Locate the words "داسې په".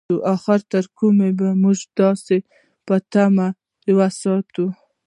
1.99-2.95